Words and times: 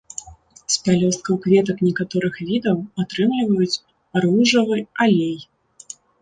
З 0.75 0.77
пялёсткаў 0.85 1.35
кветак 1.43 1.83
некаторых 1.87 2.39
відаў 2.47 2.77
атрымліваюць 3.05 3.81
ружавы 4.27 4.79
алей. 5.07 5.37